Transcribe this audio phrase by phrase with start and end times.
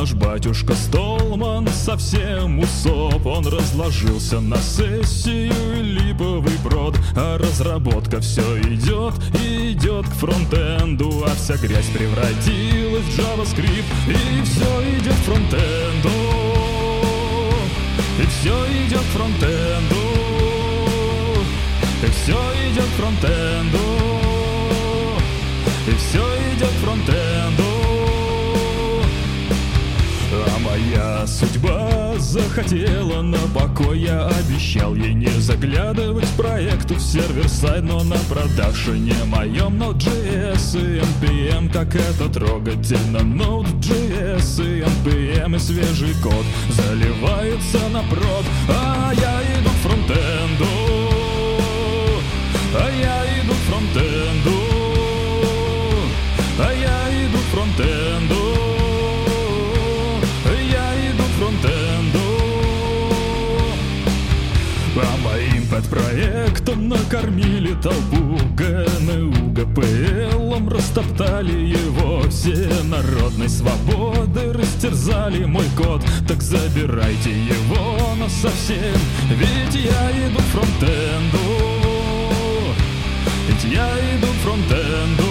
[0.00, 3.26] наш батюшка Столман совсем усоп.
[3.26, 11.24] Он разложился на сессию и липовый прод А разработка все идет и идет к фронтенду
[11.26, 16.08] А вся грязь превратилась в JavaScript И все идет к фронтенду.
[18.18, 18.54] И все
[18.86, 19.96] идет к фронтенду.
[22.02, 22.38] И все
[22.70, 24.09] идет к фронтенду
[31.40, 38.16] судьба захотела на покой Я обещал ей не заглядывать в проекту в сервер-сайт Но на
[38.28, 43.18] продакшене моем Node.js и NPM Как это трогательно.
[43.18, 50.66] Node.js и NPM и свежий код Заливается на прод, а я иду к фронтенду
[52.74, 54.58] А я иду к фронтенду
[56.58, 58.09] А я иду к фронтенду
[66.20, 68.38] подпроектом накормили толпу.
[68.54, 72.22] ГНУ, ГПЛом Растоптали его.
[72.28, 78.98] Все народной свободы Растерзали мой код, так забирайте его но совсем.
[79.30, 81.38] Ведь я иду фронтенду.
[83.48, 85.24] Ведь я иду фронтенду.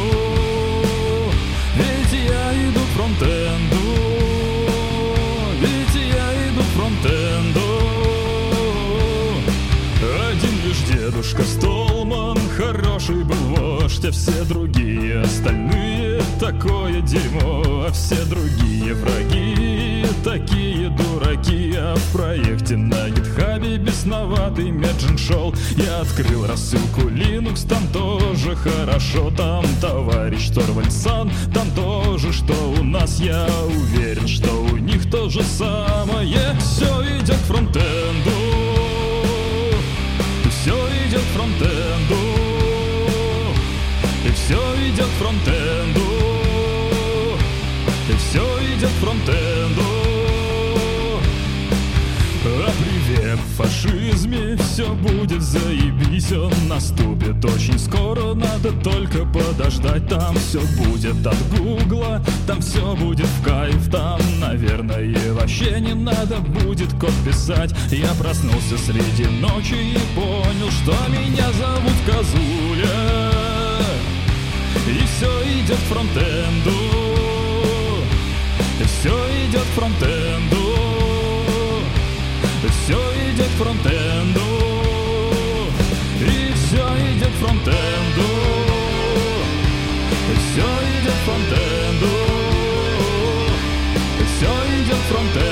[1.76, 3.39] Ведь я иду фронтенду
[11.30, 20.06] дедушка Столман Хороший был вождь, а все другие Остальные такое дерьмо А все другие враги
[20.24, 21.74] Такие дураки.
[21.78, 25.54] А в проекте на гитхабе Бесноватый Мерджин шел.
[25.78, 29.32] Я открыл рассылку Linux Там тоже хорошо.
[29.36, 33.20] Там товарищ Торвальдсан Там тоже что у нас.
[33.20, 36.58] Я уверен, что у них то же самое.
[36.60, 38.69] Все идет к фронтенду
[41.10, 42.16] идет фронтенду.
[44.24, 46.02] И все идет фронтенду.
[48.10, 48.44] И все
[48.76, 49.82] идет фронтенду.
[52.46, 56.32] А привет фашизме Все будет заебись.
[56.32, 60.08] Он наступит очень скоро Надо только подождать.
[60.08, 63.90] Там все будет от гугла Там все будет в кайф.
[63.92, 67.74] Там, наверное, вообще не надо будет код писать.
[67.92, 70.29] Я проснулся среди ночи и понял,
[70.84, 73.32] что меня зовут Козуля.
[74.88, 76.72] И все идет фронтенду.
[78.80, 79.10] И все
[79.46, 80.74] идет фронтенду.
[82.64, 84.42] И все идет фронтенду.
[86.22, 88.30] И все идет фронтенду.
[90.32, 90.68] И все
[91.02, 92.14] идет фронтенду.
[94.20, 94.52] И все
[94.82, 95.49] идет фронтенду